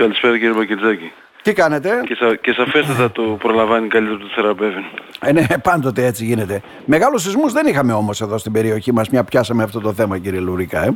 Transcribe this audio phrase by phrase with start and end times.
[0.00, 1.12] Καλησπέρα κύριε Μπακετζάκη.
[1.42, 4.84] Τι κάνετε; Και, σα, και σαφέστατα το προλαμβάνει καλύτερο του θεραπεύει.
[5.20, 6.62] Ε, ναι, πάντοτε έτσι γίνεται.
[6.84, 10.40] Μεγάλους σεισμούς δεν είχαμε όμως εδώ στην περιοχή μας, μια πιάσαμε αυτό το θέμα κύριε
[10.40, 10.84] Λουρίκα.
[10.84, 10.90] Ε.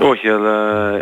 [0.00, 0.92] Όχι, αλλά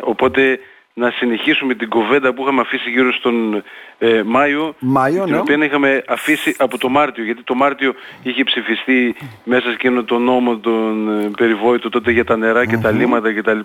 [0.00, 0.58] οπότε
[0.94, 3.62] να συνεχίσουμε την κοβέντα που είχαμε αφήσει γύρω στον
[3.98, 5.38] ε, Μάιο, Μάιο την ναι.
[5.38, 10.18] οποία είχαμε αφήσει από το Μάρτιο, γιατί το Μάρτιο είχε ψηφιστεί μέσα σε εκείνο το
[10.18, 13.58] νόμο τον ε, περιβόητο τότε για τα νερά και τα λίμματα κτλ.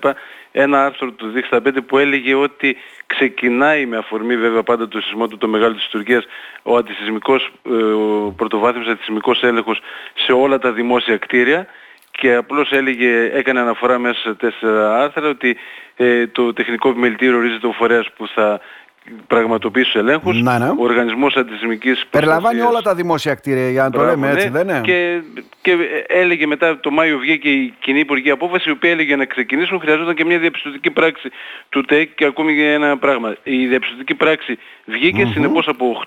[0.52, 5.38] Ένα άρθρο του 2005 που έλεγε ότι ξεκινάει με αφορμή βέβαια πάντα το σεισμό του
[5.38, 6.26] το μεγάλο της Τουρκίας
[6.64, 9.80] ο αντισυσμικός, ε, ο πρωτοβάθμιος αντισυσμικός έλεγχος
[10.14, 11.68] σε όλα τα δημόσια κτίρια
[12.20, 15.58] και απλώς έλεγε, έκανε αναφορά μέσα σε τέσσερα άρθρα ότι
[15.96, 18.60] ε, το τεχνικό επιμελητήριο ορίζεται ο φορέας που θα
[19.28, 20.42] πραγματοποιήσει τους ελέγχους.
[20.42, 20.70] Ναι, ναι.
[20.70, 24.64] Ο Οργανισμός Αντισημικής Περιλαμβάνει όλα τα δημόσια κτίρια για να το Μπράβο, λέμε έτσι ναι.
[24.64, 25.22] δεν είναι; Και,
[25.62, 25.78] και
[26.08, 30.16] έλεγε μετά το Μάιο βγήκε η κοινή υπουργική απόφαση η οποία έλεγε να ξεκινήσουν χρειαζόταν
[30.16, 31.30] και μια διαπιστωτική πράξη
[31.70, 33.36] του ΤΕΚ και ακόμη για ένα πράγμα.
[33.44, 36.04] Η διαπιστωτική πράξη βγήκε συνεπώς από,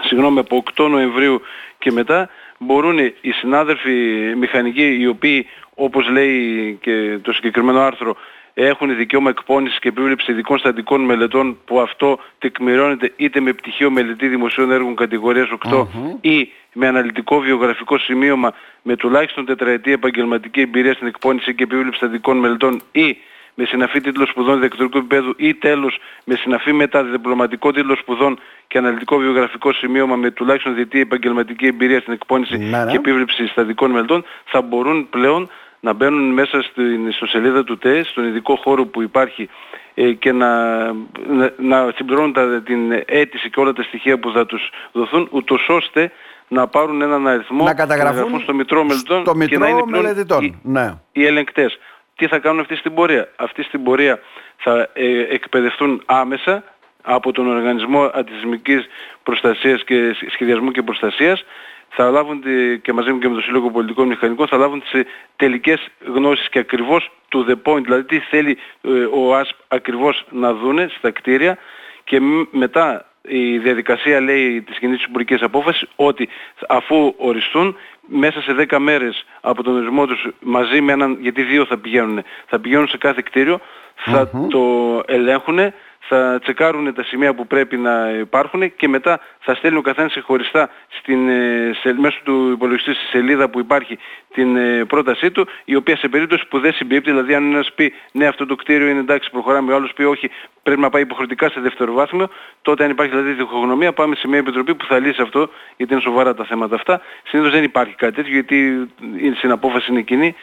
[0.00, 1.40] συγγνώμη, από 8 Νοεμβρίου
[1.78, 3.90] και μετά μπορούν οι συνάδελφοι
[4.36, 8.16] μηχανικοί οι οποίοι όπως λέει και το συγκεκριμένο άρθρο
[8.54, 14.28] έχουν δικαίωμα εκπόνησης και επίβλεψης ειδικών στατικών μελετών που αυτό τεκμηρώνεται είτε με πτυχίο μελετή
[14.28, 15.86] δημοσίων έργων κατηγορίας 8
[16.20, 22.36] ή με αναλυτικό βιογραφικό σημείωμα με τουλάχιστον τετραετή επαγγελματική εμπειρία στην εκπόνηση και επίβλεψη στατικών
[22.36, 23.16] μελετών ή
[23.58, 29.16] με συναφή τίτλο σπουδών διδακτορικού επίπεδου ή τέλος με συναφή μεταδιπλωματικό τίτλο σπουδών και αναλυτικό
[29.16, 32.90] βιογραφικό σημείωμα με τουλάχιστον διετή επαγγελματική εμπειρία στην εκπόνηση Ναι, ναι.
[32.90, 38.24] και επίβλεψη στατικών μελετών θα μπορούν πλέον να μπαίνουν μέσα στην ιστοσελίδα του ΤΕΣ, στον
[38.24, 39.48] ειδικό χώρο που υπάρχει
[39.94, 40.82] ε, και να,
[41.26, 45.66] να, να συμπληρώνουν τα, την αίτηση και όλα τα στοιχεία που θα τους δοθούν ούτως
[45.68, 46.10] ώστε
[46.48, 50.02] να πάρουν έναν αριθμό Να καταγραφούν στο Μητρό Μελετών στο και Μητρό να είναι πλέον
[50.02, 50.94] Μελετητών, οι, ναι.
[51.12, 51.78] οι ελεγκτές.
[52.16, 53.28] Τι θα κάνουν αυτή στην πορεία.
[53.36, 54.20] Αυτή στην πορεία
[54.56, 56.64] θα ε, εκπαιδευτούν άμεσα
[57.02, 58.86] από τον Οργανισμό Αντισημικής
[59.22, 61.44] Προστασίας και Σχεδιασμού και Προστασίας
[61.88, 64.92] θα λάβουν τη- και μαζί μου και με το Σύλλογο Πολιτικών Μηχανικών θα λάβουν τις
[64.92, 70.24] ε, τελικές γνώσεις και ακριβώς to the point, δηλαδή τι θέλει ε, ο ΑΣΠ ακριβώς
[70.30, 71.58] να δούνε στα κτίρια
[72.04, 76.28] και μ- μετά η διαδικασία λέει της κοινής υπουργικής απόφασης ότι
[76.68, 77.76] αφού οριστούν
[78.06, 82.22] μέσα σε 10 μέρες από τον ορισμό τους μαζί με έναν, γιατί δύο θα πηγαίνουν,
[82.46, 83.60] θα πηγαίνουν σε κάθε κτίριο,
[83.94, 85.58] θα το ελέγχουν,
[86.08, 90.70] θα τσεκάρουν τα σημεία που πρέπει να υπάρχουν και μετά θα στέλνει ο καθένας ξεχωριστά
[90.88, 93.98] στην, ε, σε, μέσω του υπολογιστή στη σελίδα που υπάρχει
[94.34, 97.92] την ε, πρότασή του, η οποία σε περίπτωση που δεν συμπίπτει, δηλαδή αν ένας πει
[98.12, 100.30] ναι αυτό το κτίριο είναι εντάξει προχωράμε, ο άλλος πει όχι
[100.62, 102.28] πρέπει να πάει υποχρεωτικά σε δευτεροβάθμιο,
[102.62, 106.02] τότε αν υπάρχει δηλαδή διχογνωμία πάμε σε μια επιτροπή που θα λύσει αυτό, γιατί είναι
[106.02, 107.00] σοβαρά τα θέματα αυτά.
[107.28, 110.34] Συνήθως δεν υπάρχει κάτι τέτοιο γιατί η συναπόφαση είναι κοινή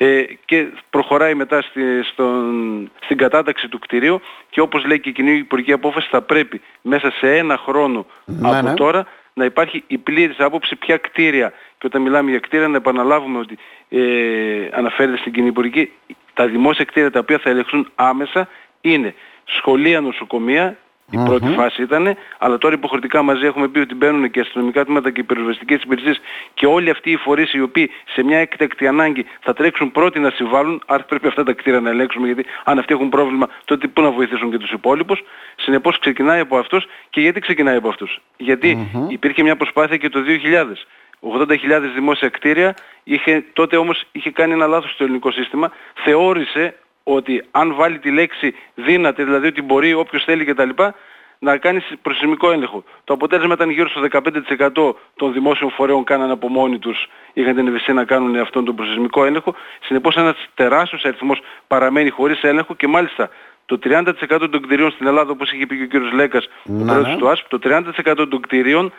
[0.00, 4.20] ε, και προχωράει μετά στη, στον, στην κατάταξη του κτηρίου
[4.50, 8.48] και όπως λέει και η κοινή υπουργική απόφαση θα πρέπει μέσα σε ένα χρόνο Ναι,
[8.48, 8.74] από ναι.
[8.74, 13.38] τώρα να υπάρχει η πλήρης άποψη ποια κτίρια και όταν μιλάμε για κτίρια να επαναλάβουμε
[13.38, 14.00] ότι ε,
[14.72, 15.92] αναφέρεται στην κοινή υπουργική
[16.34, 18.48] τα δημόσια κτίρια τα οποία θα ελεγχθούν άμεσα
[18.80, 20.76] είναι σχολεία, νοσοκομεία,
[21.10, 25.10] η πρώτη φάση ήταν, αλλά τώρα υποχρεωτικά μαζί έχουμε πει ότι μπαίνουν και αστυνομικά τμήματα
[25.10, 26.20] και οι περιοριστικές υπηρεσίες
[26.54, 30.30] και όλοι αυτοί οι φορείς οι οποίοι σε μια έκτακτη ανάγκη θα τρέξουν πρώτοι να
[30.30, 34.02] συμβάλλουν, άρα πρέπει αυτά τα κτίρια να ελέγξουμε γιατί αν αυτοί έχουν πρόβλημα τότε πού
[34.02, 35.22] να βοηθήσουν και τους υπόλοιπους.
[35.56, 40.20] Συνεπώς ξεκινάει από αυτούς και γιατί ξεκινάει από αυτούς; Γιατί υπήρχε μια προσπάθεια και το
[40.20, 40.86] 2000.
[41.20, 41.56] 80.000
[41.94, 42.74] δημόσια κτίρια,
[43.04, 46.74] είχε, τότε όμως είχε κάνει ένα λάθος στο ελληνικό σύστημα, θεώρησε
[47.14, 50.68] ότι αν βάλει τη λέξη δύναται, δηλαδή ότι μπορεί όποιος θέλει κτλ.
[51.38, 52.84] να κάνει προσημικό έλεγχο.
[53.04, 57.66] Το αποτέλεσμα ήταν γύρω στο 15% των δημόσιων φορέων κάνανε από μόνοι τους, είχαν την
[57.66, 59.54] ευαισθησία να κάνουν αυτόν τον προσημικό έλεγχο.
[59.80, 63.30] Συνεπώς ένας τεράστιος αριθμός παραμένει χωρίς έλεγχο και μάλιστα
[63.66, 66.84] το 30% των κτηρίων στην Ελλάδα, όπως είχε πει και ο κύριος Λέκας, ο Ναι,
[66.84, 67.16] πρόεδρος ναι.
[67.16, 68.92] του ΑΣΠ, το 30% των κτηρίων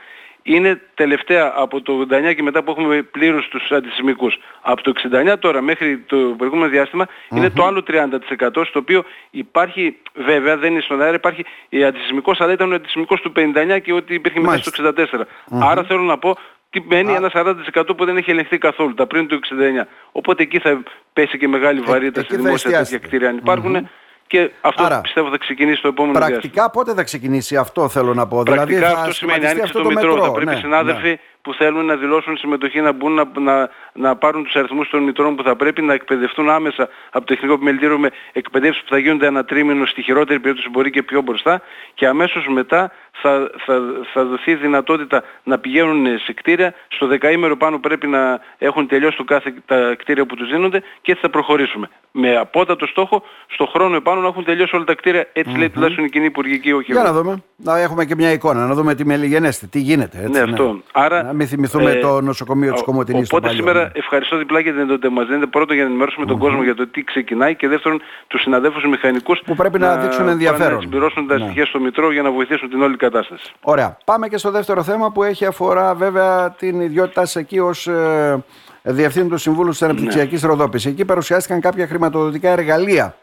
[0.44, 4.40] είναι τελευταία από το 89 και μετά που έχουμε πλήρως τους αντισημικούς.
[4.62, 4.94] Από το
[5.34, 10.72] 69 τώρα μέχρι το προηγούμενο διάστημα είναι το άλλο 30% στο οποίο υπάρχει, βέβαια δεν
[10.72, 14.40] είναι στον αέρα, υπάρχει η αντισημικός αλλά ήταν ο αντισημικός του 59 και ότι υπήρχε
[14.40, 15.22] μετά στο 64.
[15.50, 16.38] Άρα θέλω να πω
[16.70, 19.40] τι μένει ένα 40% που δεν έχει ελεγχθεί καθόλου, τα πριν του
[19.82, 19.86] 69.
[20.12, 23.08] Οπότε εκεί θα πέσει και μεγάλη βαρύτητα εκεί στη θα δημόσια τέτοια εστιάσετε.
[23.08, 23.90] κτίρια αν υπάρχουν.
[24.30, 26.40] Και αυτό Άρα, πιστεύω θα ξεκινήσει το επόμενο διάστημα.
[26.40, 28.44] Πρακτικά πότε θα ξεκινήσει αυτό θέλω να πω.
[28.44, 30.14] Πρακτικά δηλαδή θα αυτό σημαίνει σχηματιστεί άνοιξε αυτό το, το μετρό.
[30.14, 30.26] μετρό.
[30.26, 31.18] Θα πρέπει ναι, οι συνάδελφοι ναι.
[31.50, 35.04] Που που θέλουν να δηλώσουν συμμετοχή, να μπουν να, να, να πάρουν τους αριθμούς των
[35.04, 38.98] μητρών που θα πρέπει, να εκπαιδευτούν άμεσα από το τεχνικό επιμελητήριο με εκπαιδεύσεις που θα
[38.98, 41.62] γίνονται ένα τρίμηνο στη χειρότερη περίπτωση μπορεί και πιο μπροστά
[41.94, 42.92] και αμέσως μετά
[43.22, 43.82] θα, θα,
[44.14, 46.74] θα δοθεί δυνατότητα να πηγαίνουν σε κτίρια.
[46.88, 51.12] Στο δεκαήμερο πάνω πρέπει να έχουν τελειώσει το κάθε, τα κτίρια που τους δίνονται και
[51.12, 51.90] έτσι θα προχωρήσουμε.
[52.12, 55.28] Με απότατο στόχο στο χρόνο επάνω να έχουν τελειώσει όλα τα κτίρια.
[55.34, 55.60] Έτσι mm-hmm.
[55.60, 56.92] λέει τουλάχιστον η κοινή υπουργική όχι.
[56.92, 57.44] Για να δούμε.
[57.56, 60.18] Να έχουμε και μια εικόνα, να δούμε τι μελιγενέστε, τι γίνεται.
[60.18, 60.74] Έτσι, ναι, αυτό.
[60.74, 60.80] Ναι.
[60.92, 63.32] Άρα, να μην θυμηθούμε ε, το νοσοκομείο της Κομωτινής.
[63.32, 63.90] Οπότε σήμερα ναι.
[63.94, 65.46] ευχαριστώ διπλά για την εντότητα μας δίνετε.
[65.46, 66.30] Πρώτον για να ενημερώσουμε mm-hmm.
[66.30, 70.02] τον κόσμο για το τι ξεκινάει και δεύτερον τους συναδέλφους μηχανικούς που πρέπει να, να
[70.02, 70.74] δείξουν ενδιαφέρον.
[70.74, 71.44] Να συμπληρώσουν τα ναι.
[71.44, 73.52] στοιχεία στο Μητρό για να βοηθήσουν την όλη κατάσταση.
[73.62, 73.98] Ωραία.
[74.06, 78.44] Πάμε και στο δεύτερο θέμα που έχει αφορά βέβαια την ιδιότητά σας εκεί ως ε,
[78.82, 80.50] Διευθύνου του Συμβούλου της Αναπτυξιακής ναι.
[80.50, 80.86] Ροδόπης.
[80.86, 83.16] Εκεί παρουσιάστηκαν κάποια χρηματοδοτικά εργαλεία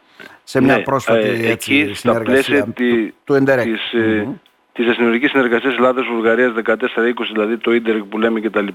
[0.45, 3.65] σε μια ναι, πρόσφατη ε, έτσι, εκεί, στα πλαίσια τη, του Interreg.
[3.65, 4.33] Της, mm-hmm.
[4.77, 8.67] Της Εθνικής Συνεργασίας Ελλάδας-Βουλγαρίας 14-20, δηλαδή το Interreg που λέμε κτλ.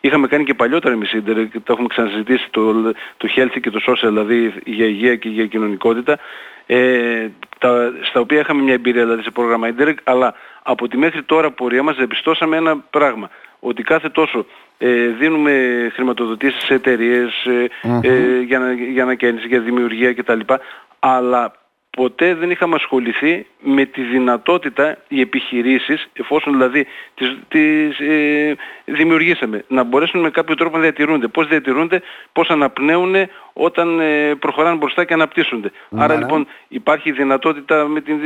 [0.00, 2.82] Είχαμε κάνει και παλιότερα εμείς Interreg, το έχουμε ξαναζητήσει το,
[3.16, 6.18] το Health και το Social, δηλαδή για υγεία και για κοινωνικότητα,
[6.66, 7.28] ε,
[7.58, 11.50] τα, στα οποία είχαμε μια εμπειρία δηλαδή σε πρόγραμμα Interreg, αλλά από τη μέχρι τώρα
[11.50, 13.30] πορεία μας διαπιστώσαμε ένα πράγμα,
[13.60, 14.46] ότι κάθε τόσο
[14.78, 15.52] ε, δίνουμε
[15.94, 17.68] χρηματοδοτήσεις σε εταιρείες ε,
[18.02, 20.40] ε, για, να, για ανακαίνιση, για δημιουργία κτλ.
[20.98, 21.52] Αλλά
[21.96, 29.64] ποτέ δεν είχαμε ασχοληθεί με τη δυνατότητα οι επιχειρήσεις, εφόσον δηλαδή τις, τις ε, δημιουργήσαμε,
[29.68, 31.28] να μπορέσουν με κάποιο τρόπο να διατηρούνται.
[31.28, 32.02] Πώς διατηρούνται,
[32.32, 33.14] πώς αναπνέουν
[33.52, 35.70] όταν ε, προχωράνε μπροστά και αναπτύσσονται.
[35.88, 36.02] Ναι.
[36.02, 38.20] Άρα λοιπόν υπάρχει δυνατότητα με την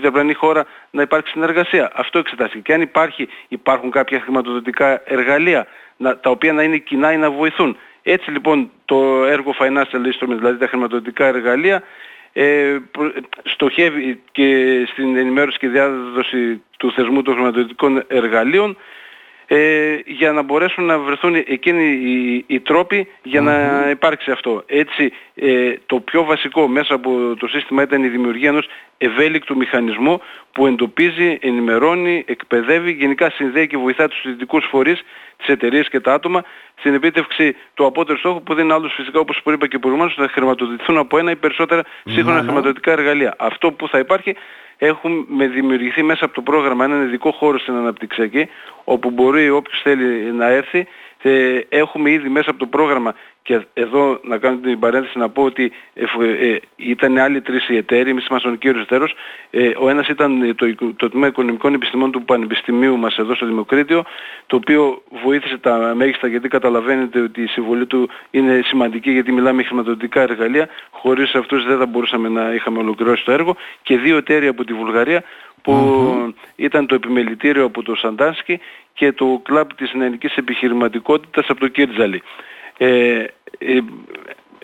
[0.00, 1.90] διαπλανή χώρα να υπάρξει συνεργασία.
[1.94, 2.60] Αυτό εξετάστηκε.
[2.60, 5.66] Και αν υπάρχει, υπάρχουν κάποια χρηματοδοτικά εργαλεία
[5.96, 7.76] να, τα οποία να είναι κοινά ή να βοηθούν.
[8.02, 11.82] Έτσι λοιπόν το έργο Financial Instruments, δηλαδή τα χρηματοδοτικά εργαλεία,
[12.38, 12.76] ε,
[13.42, 18.76] στοχεύει και στην ενημέρωση και διάδοση του θεσμού των χρηματοδοτικών εργαλείων
[19.46, 24.62] ε, για να μπορέσουν να βρεθούν εκείνοι οι, οι τρόποι για να υπάρξει αυτό.
[24.66, 28.68] Έτσι ε, το πιο βασικό μέσα από το σύστημα ήταν η δημιουργία ενός
[28.98, 30.20] ευέλικτου μηχανισμού
[30.52, 35.02] που εντοπίζει, ενημερώνει, εκπαιδεύει, γενικά συνδέει και βοηθά τους ειδικούς φορείς,
[35.36, 36.44] τις εταιρείες και τα άτομα
[36.78, 40.16] στην επίτευξη του απότερου στόχου που δεν είναι άλλος φυσικά όπως που είπα και προηγουμένως
[40.16, 43.34] να χρηματοδοτηθούν από ένα ή περισσότερα σύγχρονα χρηματοδοτικά εργαλεία.
[43.38, 44.36] Αυτό που θα υπάρχει
[44.78, 48.48] έχουμε δημιουργηθεί μέσα από το πρόγραμμα έναν ειδικό χώρο στην αναπτυξιακή
[48.84, 50.86] όπου μπορεί όποιος θέλει να έρθει
[51.22, 53.14] ε, έχουμε ήδη μέσα από το πρόγραμμα
[53.46, 56.04] και εδώ να κάνω την παρένθεση να πω ότι ε,
[56.46, 59.14] ε, ήταν άλλοι τρεις οι εταίροι, εμείς ήμασταν ο κύριος εταίρος.
[59.50, 64.04] Ε, ο ένας ήταν το, το Τμήμα Οικονομικών Επιστημών του Πανεπιστημίου μας εδώ στο Δημοκρίτιο,
[64.46, 69.60] το οποίο βοήθησε τα μέγιστα γιατί καταλαβαίνετε ότι η συμβολή του είναι σημαντική γιατί μιλάμε
[69.60, 70.68] για χρηματοδοτικά εργαλεία.
[70.90, 73.56] Χωρίς αυτούς δεν θα μπορούσαμε να είχαμε ολοκληρώσει το έργο.
[73.82, 75.22] Και δύο εταίροι από τη Βουλγαρία
[75.62, 78.60] που ήταν το επιμελητήριο από το Σαντάνσκι
[78.94, 82.22] και το κλαμπ της νεανικής επιχειρηματικότητας από το Κίρτζαλι.
[82.78, 83.24] Ε,
[83.58, 83.80] ε,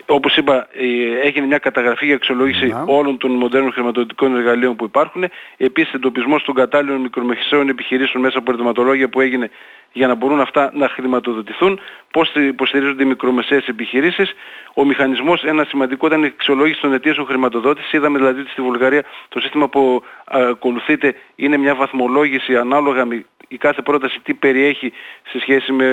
[0.07, 5.25] όπως είπα, ε, έγινε μια καταγραφή για αξιολόγηση όλων των μοντέρνων χρηματοδοτικών εργαλείων που υπάρχουν.
[5.57, 9.51] Επίσης, εντοπισμός των κατάλληλων μικρομεσαίων επιχειρήσεων μέσα από ερωτηματολόγια που έγινε
[9.93, 11.81] για να μπορούν αυτά να χρηματοδοτηθούν,
[12.11, 14.33] πώς υποστηρίζονται οι μικρομεσαίες επιχειρήσεις.
[14.75, 17.93] Ο μηχανισμός, ένα σημαντικό ήταν η αξιολόγηση των αιτήσεων χρηματοδότησης.
[17.93, 23.57] Είδαμε δηλαδή ότι στη Βουλγαρία το σύστημα που ακολουθείται είναι μια βαθμολόγηση ανάλογα με η
[23.57, 24.93] κάθε πρόταση τι περιέχει
[25.31, 25.85] σε σχέση με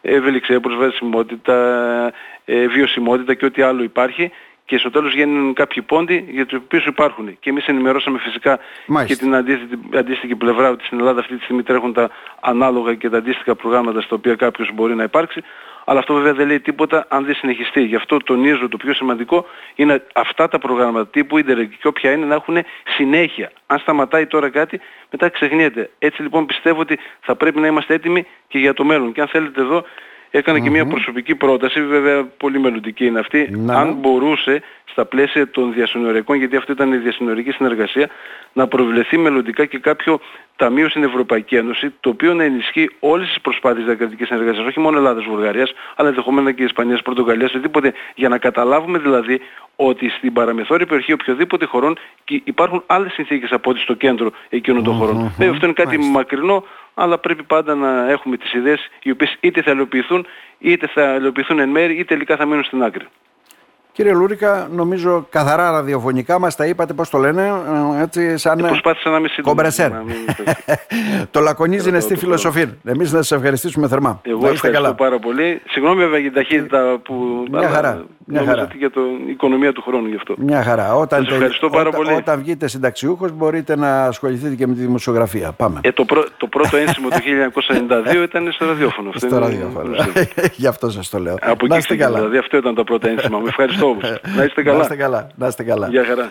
[0.00, 1.56] ε, ευελιξία, προσβασιμότητα,
[2.44, 4.30] ε, βιωσιμότητα και ό,τι άλλο υπάρχει
[4.66, 7.38] και στο τέλος γίνουν κάποιοι πόντοι για τους οποίους υπάρχουν.
[7.40, 8.58] Και εμείς ενημερώσαμε φυσικά
[9.06, 12.10] και την αντίστοιχη, αντίστοιχη πλευρά ότι στην Ελλάδα αυτή τη στιγμή τρέχουν τα
[12.40, 15.42] ανάλογα και τα αντίστοιχα προγράμματα στα οποία κάποιος μπορεί να υπάρξει.
[15.88, 17.82] Αλλά αυτό βέβαια δεν λέει τίποτα αν δεν συνεχιστεί.
[17.82, 22.26] Γι' αυτό τονίζω το πιο σημαντικό είναι αυτά τα προγράμματα τύπου Ιντερνετ και όποια είναι
[22.26, 22.56] να έχουν
[22.96, 23.52] συνέχεια.
[23.66, 24.80] Αν σταματάει τώρα κάτι,
[25.10, 25.90] μετά ξεχνιέται.
[25.98, 29.12] Έτσι λοιπόν πιστεύω ότι θα πρέπει να είμαστε έτοιμοι και για το μέλλον.
[29.12, 29.84] Και αν θέλετε εδώ
[30.30, 35.72] εκανα και μια προσωπική πρόταση, βέβαια πολύ μελλοντική είναι αυτή, αν μπορούσε στα πλαίσια των
[35.72, 38.08] διασυνοριακών, γιατί αυτή ήταν η διασυνορική συνεργασία,
[38.52, 40.20] να προβλεφθεί μελλοντικά και κάποιο
[40.56, 44.98] ταμείο στην Ευρωπαϊκή Ένωση, το οποίο να ενισχύει όλες τις προσπάθειες διακρατικής συνεργασίας, όχι μόνο
[44.98, 49.40] Ελλάδας, Βουλγαρίας, αλλά ενδεχομένα και Ισπανίας, Πορτογαλίας, οτιδήποτε, για να καταλάβουμε δηλαδή
[49.76, 51.98] ότι στην παραμεθόρια περιοχή οποιοδήποτε χωρών
[52.44, 55.32] υπάρχουν άλλες συνθήκες από ό,τι στο κέντρο εκείνων των χωρών.
[55.36, 56.64] Βέβαια αυτό είναι κάτι μακρινό,
[56.98, 60.26] αλλά πρέπει πάντα να έχουμε τις ιδέες οι οποίες είτε θα υλοποιηθούν,
[60.58, 63.06] είτε θα υλοποιηθούν εν μέρη, είτε τελικά θα μείνουν στην άκρη.
[63.96, 67.52] Κύριε Λούρικα, νομίζω καθαρά ραδιοφωνικά μας τα είπατε, πώς το λένε,
[67.98, 68.58] ε, έτσι σαν...
[68.58, 69.56] Ε, προσπάθησα να είμαι σύντομος.
[69.56, 69.90] Κομπρεσέρ.
[71.34, 72.76] το λακωνίζεις είναι στη φιλοσοφία.
[72.84, 74.20] Εμείς να σας ευχαριστήσουμε θερμά.
[74.22, 74.94] Εγώ ευχαριστώ καλά.
[74.94, 75.60] πάρα πολύ.
[75.68, 77.44] Συγγνώμη βέβαια για την ταχύτητα που...
[77.50, 78.04] Μια χαρά.
[78.28, 78.68] Μια χαρά.
[78.78, 80.34] για την οικονομία του χρόνου γι' αυτό.
[80.38, 80.94] Μια χαρά.
[80.94, 82.12] Όταν, σας ευχαριστώ πάρα όταν, πολύ.
[82.16, 85.52] Όταν βγείτε συνταξιούχος μπορείτε να ασχοληθείτε και με τη δημοσιογραφία.
[85.52, 85.80] Πάμε.
[85.82, 87.16] Ε, το, πρω, το πρώτο ένσημο του
[88.18, 89.10] 1992 ήταν στο ραδιόφωνο.
[89.14, 89.96] Στο ραδιόφωνο.
[90.56, 91.36] Γι' αυτό σας το λέω.
[91.40, 92.16] Από εκεί καλά.
[92.16, 93.38] Δηλαδή αυτό ήταν το πρώτο ένσημα.
[93.38, 94.12] Με ευχαριστώ όμως.
[94.36, 94.76] Να είστε καλά.
[94.76, 95.26] Να είστε καλά.
[95.34, 95.88] Να είστε καλά.
[95.88, 96.30] Γεια χαρά.